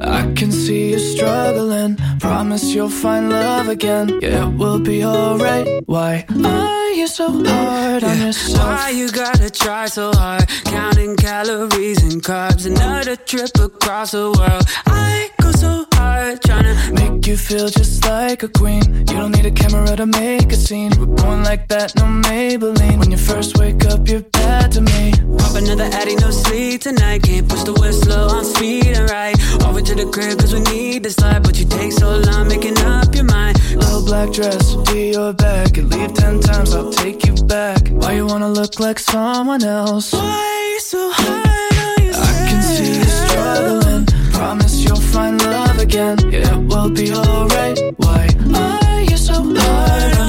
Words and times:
I 0.00 0.32
can 0.34 0.50
see 0.50 0.90
you 0.90 0.98
struggling. 0.98 1.96
Promise 2.20 2.74
you'll 2.74 2.88
find 2.88 3.30
love 3.30 3.68
again. 3.68 4.18
Yeah, 4.22 4.48
it 4.48 4.56
will 4.56 4.78
be 4.78 5.04
alright. 5.04 5.66
Why 5.86 6.24
are 6.44 6.90
you 6.92 7.06
so 7.06 7.44
hard 7.44 8.04
on 8.04 8.18
yourself? 8.18 8.58
Why 8.58 8.90
you 8.90 9.10
gotta 9.10 9.50
try 9.50 9.86
so 9.86 10.12
hard? 10.12 10.48
Counting 10.64 11.16
calories 11.16 12.02
and 12.02 12.22
carbs. 12.22 12.66
Another 12.66 13.16
trip 13.16 13.50
across 13.58 14.12
the 14.12 14.30
world. 14.30 14.64
I 14.86 15.30
go 15.42 15.52
so 15.52 15.86
hard 15.94 16.42
trying 16.42 16.64
to 16.64 16.92
Make 16.92 17.26
you 17.26 17.36
feel 17.36 17.68
just 17.68 18.04
like 18.06 18.42
a 18.42 18.48
queen. 18.48 18.82
You 18.82 19.04
don't 19.04 19.32
need 19.32 19.46
a 19.46 19.50
camera 19.50 19.94
to 19.96 20.06
make 20.06 20.50
a 20.52 20.56
scene. 20.56 20.92
We're 20.98 21.06
born 21.06 21.44
like 21.44 21.68
that, 21.68 21.94
no 21.96 22.04
Maybelline. 22.04 22.98
When 22.98 23.10
you 23.10 23.16
first 23.16 23.58
wake 23.58 23.84
up, 23.84 24.08
you're 24.08 24.22
bad 24.22 24.72
to 24.72 24.80
me. 24.80 25.12
Another 25.60 25.90
Addy, 25.92 26.16
no 26.16 26.30
sleep 26.30 26.80
tonight. 26.80 27.22
Can't 27.22 27.46
push 27.46 27.64
the 27.64 27.74
whistle 27.74 28.30
on 28.30 28.46
speed 28.46 28.96
and 28.96 29.10
right. 29.10 29.36
Over 29.66 29.82
to 29.82 29.94
the 29.94 30.06
crib, 30.06 30.38
cause 30.38 30.54
we 30.54 30.60
need 30.60 31.02
this 31.02 31.20
life. 31.20 31.42
But 31.42 31.58
you 31.58 31.66
take 31.66 31.92
so 31.92 32.16
long 32.16 32.48
making 32.48 32.78
up 32.78 33.14
your 33.14 33.24
mind. 33.24 33.60
Little 33.76 34.02
black 34.02 34.32
dress, 34.32 34.74
to 34.74 34.98
your 34.98 35.34
back. 35.34 35.76
And 35.76 35.90
leave 35.90 36.14
ten 36.14 36.40
times, 36.40 36.74
I'll 36.74 36.90
take 36.90 37.26
you 37.26 37.34
back. 37.44 37.88
Why 37.88 38.12
you 38.14 38.26
wanna 38.26 38.48
look 38.48 38.80
like 38.80 38.98
someone 38.98 39.62
else? 39.62 40.14
Why 40.14 40.70
you 40.72 40.80
so 40.80 41.10
hard 41.12 41.46
on 41.46 42.06
yourself? 42.06 42.28
I 42.28 42.48
can 42.48 42.62
see 42.62 42.94
you 42.96 43.04
struggling. 43.04 44.06
Promise 44.32 44.84
you'll 44.84 44.96
find 44.96 45.42
love 45.42 45.78
again. 45.78 46.16
Yeah, 46.32 46.56
it 46.56 46.62
will 46.68 46.88
be 46.88 47.12
alright. 47.12 47.78
Why 47.98 48.28
are 48.54 49.02
you 49.02 49.16
so 49.18 49.34
hard 49.34 50.19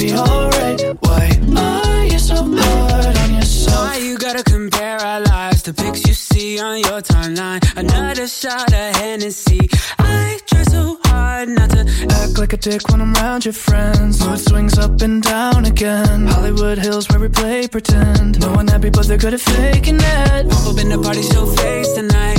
be 0.00 0.12
alright. 0.14 0.80
Why 1.00 1.38
are 1.56 2.04
you 2.06 2.18
so 2.18 2.36
hard 2.36 3.16
on 3.18 3.34
yourself? 3.34 3.76
Why 3.76 3.96
you 3.98 4.16
gotta 4.16 4.42
compare 4.42 4.98
our 4.98 5.20
lives 5.20 5.62
to 5.64 5.74
pics 5.74 6.06
you 6.06 6.14
see 6.14 6.58
on 6.58 6.78
your 6.78 7.00
timeline? 7.02 7.60
Another 7.76 8.26
shot 8.26 8.72
of 8.72 8.96
Hennessy. 8.96 9.68
I 9.98 10.38
try 10.46 10.62
so 10.62 10.98
hard 11.04 11.50
not 11.50 11.70
to 11.70 11.80
Act 12.22 12.38
like 12.38 12.52
a 12.54 12.56
dick 12.56 12.88
when 12.88 13.00
I'm 13.02 13.14
around 13.14 13.44
your 13.44 13.52
friends. 13.52 14.24
Mood 14.26 14.40
swings 14.40 14.78
up 14.78 15.02
and 15.02 15.22
down 15.22 15.66
again. 15.66 16.26
Hollywood 16.26 16.78
Hills 16.78 17.08
where 17.10 17.20
we 17.20 17.28
play 17.28 17.68
pretend. 17.68 18.40
No 18.40 18.52
one 18.52 18.68
happy, 18.68 18.90
but 18.90 19.06
they're 19.06 19.18
good 19.18 19.34
at 19.34 19.40
faking 19.40 20.00
it. 20.00 20.48
Pop 20.50 20.66
up 20.66 20.78
in 20.78 20.88
the 20.88 20.98
party, 20.98 21.22
show 21.22 21.44
face 21.44 21.92
tonight. 21.92 22.29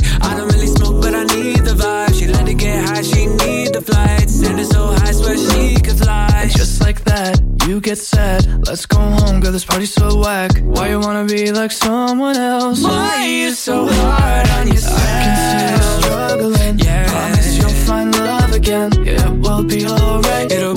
Get 7.91 7.99
sad. 7.99 8.67
Let's 8.67 8.85
go 8.85 8.99
home, 8.99 9.41
girl. 9.41 9.51
This 9.51 9.65
party's 9.65 9.93
so 9.93 10.07
whack. 10.23 10.51
Why 10.61 10.89
you 10.91 10.99
wanna 10.99 11.25
be 11.25 11.51
like 11.51 11.73
someone 11.73 12.37
else? 12.37 12.81
Why 12.83 13.25
you 13.25 13.51
so 13.51 13.85
hard 13.85 14.49
on 14.57 14.67
yourself? 14.67 14.97
I 14.97 15.23
can 15.23 15.35
see 15.49 15.63
you 15.71 15.81
struggling. 15.99 16.79
Yeah. 16.79 17.11
Promise 17.11 17.57
you'll 17.57 17.79
find 17.87 18.09
love 18.17 18.53
again. 18.53 18.91
Yeah, 19.03 19.27
it 19.27 19.39
will 19.43 19.63
be 19.63 19.85
alright. 19.85 20.49
It'll 20.51 20.70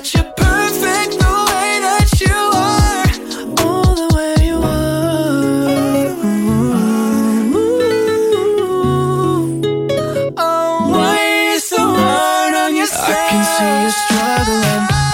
that 0.00 0.14
you're 0.14 0.22
perfect 0.36 1.18
the 1.18 1.34
way 1.50 1.80
that 1.82 2.10
you 2.20 2.38
are. 2.54 3.08
The 3.56 3.66
way 4.14 4.34
you 4.46 4.58
are. 4.62 6.14
Oh, 10.36 10.90
why 10.92 11.58
so 11.58 11.78
hard 11.78 12.54
on 12.54 12.76
yourself? 12.76 13.08
I 13.08 13.28
can 13.28 13.44
see 13.44 13.82
you 13.82 13.90
struggling. 13.90 15.07